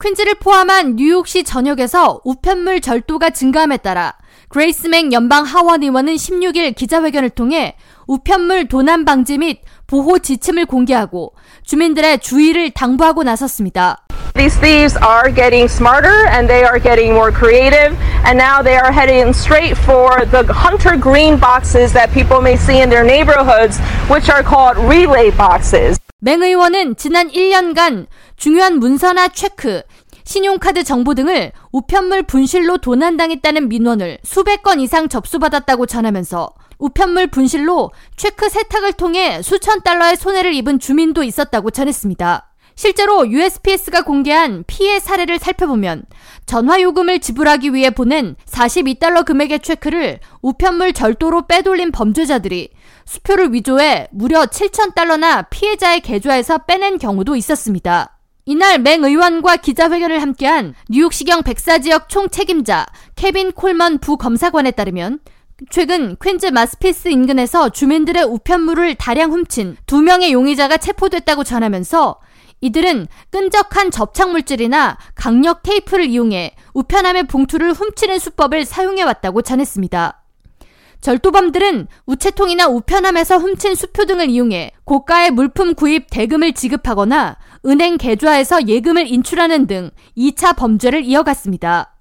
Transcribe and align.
퀸즈를 0.00 0.36
포함한 0.36 0.94
뉴욕시 0.94 1.42
전역에서 1.42 2.20
우편물 2.24 2.80
절도가 2.80 3.30
증가함에 3.30 3.78
따라 3.78 4.14
그레이스맹 4.48 5.12
연방 5.12 5.44
하원 5.44 5.82
의원은 5.82 6.14
16일 6.14 6.76
기자회견을 6.76 7.30
통해 7.30 7.74
우편물 8.06 8.68
도난 8.68 9.04
방지 9.04 9.38
및 9.38 9.60
보호 9.88 10.20
지침을 10.20 10.66
공개하고 10.66 11.34
주민들의 11.64 12.20
주의를 12.20 12.70
당부하고 12.70 13.24
나섰습니다. 13.24 14.04
These 14.34 14.60
thieves 14.60 14.96
are 15.02 15.34
getting 15.34 15.68
smarter 15.68 16.28
and 16.28 16.46
they 16.46 16.62
are 16.62 16.78
getting 16.78 17.12
more 17.12 17.32
creative 17.32 17.98
and 18.24 18.38
now 18.38 18.62
they 18.62 18.78
are 18.78 18.92
heading 18.92 19.34
straight 19.34 19.76
for 19.76 20.24
the 20.30 20.46
hunter 20.46 20.96
green 20.96 21.40
boxes 21.40 21.92
that 21.92 22.14
people 22.14 22.40
may 22.40 22.54
see 22.54 22.80
in 22.80 22.88
their 22.88 23.04
neighborhoods 23.04 23.80
which 24.06 24.30
are 24.30 24.44
called 24.44 24.78
relay 24.78 25.32
boxes. 25.34 25.98
맹 26.20 26.42
의원은 26.42 26.96
지난 26.96 27.28
1년간 27.28 28.08
중요한 28.36 28.80
문서나 28.80 29.28
체크, 29.28 29.82
신용카드 30.24 30.82
정보 30.82 31.14
등을 31.14 31.52
우편물 31.70 32.24
분실로 32.24 32.78
도난당했다는 32.78 33.68
민원을 33.68 34.18
수백 34.24 34.64
건 34.64 34.80
이상 34.80 35.08
접수받았다고 35.08 35.86
전하면서 35.86 36.50
우편물 36.78 37.28
분실로 37.28 37.92
체크 38.16 38.48
세탁을 38.48 38.94
통해 38.94 39.42
수천 39.42 39.82
달러의 39.82 40.16
손해를 40.16 40.54
입은 40.54 40.80
주민도 40.80 41.22
있었다고 41.22 41.70
전했습니다. 41.70 42.47
실제로 42.78 43.28
USPS가 43.28 44.02
공개한 44.02 44.62
피해 44.68 45.00
사례를 45.00 45.40
살펴보면 45.40 46.04
전화 46.46 46.80
요금을 46.80 47.18
지불하기 47.18 47.74
위해 47.74 47.90
보낸 47.90 48.36
42달러 48.46 49.24
금액의 49.24 49.58
체크를 49.58 50.20
우편물 50.42 50.92
절도로 50.92 51.48
빼돌린 51.48 51.90
범죄자들이 51.90 52.70
수표를 53.04 53.52
위조해 53.52 54.06
무려 54.12 54.46
7천달러나 54.46 55.50
피해자의 55.50 56.02
계좌에서 56.02 56.58
빼낸 56.58 56.98
경우도 56.98 57.34
있었습니다. 57.34 58.16
이날 58.44 58.78
멩 58.78 59.02
의원과 59.02 59.56
기자회견을 59.56 60.22
함께한 60.22 60.74
뉴욕시경 60.88 61.42
백사 61.42 61.78
지역 61.78 62.08
총 62.08 62.28
책임자 62.28 62.86
케빈 63.16 63.50
콜먼 63.50 63.98
부검사관에 63.98 64.70
따르면 64.70 65.18
최근 65.70 66.14
퀸즈 66.22 66.46
마스페스 66.46 67.08
인근에서 67.08 67.70
주민들의 67.70 68.22
우편물을 68.22 68.94
다량 68.94 69.32
훔친 69.32 69.78
두 69.86 70.00
명의 70.00 70.32
용의자가 70.32 70.76
체포됐다고 70.76 71.42
전하면서 71.42 72.20
이들은 72.60 73.06
끈적한 73.30 73.90
접착 73.90 74.30
물질이나 74.30 74.98
강력 75.14 75.62
테이프를 75.62 76.06
이용해 76.06 76.54
우편함의 76.74 77.24
봉투를 77.28 77.72
훔치는 77.72 78.18
수법을 78.18 78.64
사용해왔다고 78.64 79.42
전했습니다. 79.42 80.22
절도범들은 81.00 81.86
우체통이나 82.06 82.66
우편함에서 82.66 83.38
훔친 83.38 83.76
수표 83.76 84.04
등을 84.04 84.28
이용해 84.28 84.72
고가의 84.84 85.30
물품 85.30 85.74
구입 85.74 86.10
대금을 86.10 86.54
지급하거나 86.54 87.36
은행 87.66 87.98
계좌에서 87.98 88.66
예금을 88.66 89.06
인출하는 89.06 89.66
등 89.66 89.90
2차 90.16 90.56
범죄를 90.56 91.04
이어갔습니다. 91.04 91.94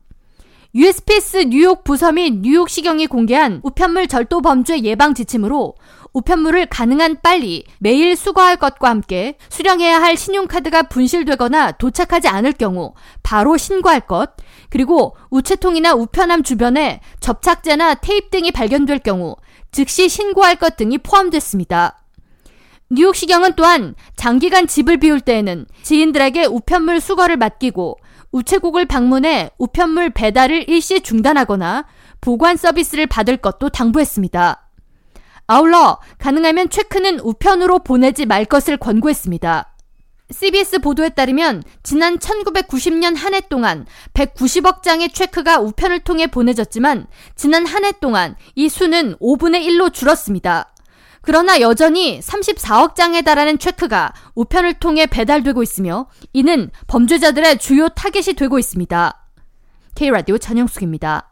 USPS 0.75 1.45
뉴욕 1.49 1.83
부서 1.83 2.11
및 2.11 2.41
뉴욕시경이 2.41 3.07
공개한 3.07 3.61
우편물 3.63 4.07
절도 4.07 4.41
범죄 4.41 4.79
예방 4.81 5.13
지침으로 5.13 5.75
우편물을 6.17 6.65
가능한 6.65 7.17
빨리 7.21 7.63
매일 7.77 8.15
수거할 8.15 8.57
것과 8.57 8.89
함께 8.89 9.37
수령해야 9.49 10.01
할 10.01 10.17
신용카드가 10.17 10.83
분실되거나 10.83 11.73
도착하지 11.73 12.27
않을 12.27 12.53
경우 12.53 12.95
바로 13.21 13.55
신고할 13.55 14.01
것, 14.01 14.31
그리고 14.71 15.15
우체통이나 15.29 15.93
우편함 15.93 16.41
주변에 16.41 17.01
접착제나 17.19 17.95
테이프 17.95 18.29
등이 18.29 18.51
발견될 18.51 18.99
경우 18.99 19.35
즉시 19.71 20.09
신고할 20.09 20.55
것 20.55 20.75
등이 20.75 20.97
포함됐습니다. 20.99 22.03
뉴욕시경은 22.89 23.53
또한 23.55 23.93
장기간 24.15 24.65
집을 24.65 24.97
비울 24.97 25.21
때에는 25.21 25.67
지인들에게 25.83 26.45
우편물 26.45 26.99
수거를 26.99 27.37
맡기고 27.37 27.99
우체국을 28.31 28.85
방문해 28.85 29.51
우편물 29.59 30.09
배달을 30.11 30.67
일시 30.67 31.01
중단하거나 31.01 31.85
보관 32.21 32.57
서비스를 32.57 33.05
받을 33.05 33.37
것도 33.37 33.69
당부했습니다. 33.69 34.66
아울러 35.47 35.99
가능하면 36.19 36.69
체크는 36.69 37.19
우편으로 37.21 37.79
보내지 37.79 38.25
말 38.25 38.45
것을 38.45 38.77
권고했습니다. 38.77 39.73
CBS 40.29 40.79
보도에 40.79 41.07
따르면 41.09 41.63
지난 41.83 42.17
1990년 42.19 43.15
한 43.15 43.33
해 43.33 43.39
동안 43.39 43.85
190억 44.13 44.83
장의 44.83 45.09
체크가 45.13 45.59
우편을 45.61 46.01
통해 46.01 46.27
보내졌지만 46.27 47.07
지난 47.35 47.65
한 47.65 47.85
해 47.85 47.93
동안 47.93 48.35
이 48.55 48.67
수는 48.67 49.15
5분의 49.19 49.65
1로 49.65 49.93
줄었습니다. 49.93 50.73
그러나 51.21 51.61
여전히 51.61 52.19
34억 52.19 52.95
장에 52.95 53.21
달하는 53.21 53.57
체크가 53.57 54.13
우편을 54.35 54.75
통해 54.75 55.05
배달되고 55.05 55.63
있으며 55.63 56.07
이는 56.33 56.71
범죄자들의 56.87 57.57
주요 57.59 57.87
타겟이 57.89 58.35
되고 58.35 58.59
있습니다. 58.59 59.25
K라디오 59.95 60.37
전영숙입니다. 60.37 61.26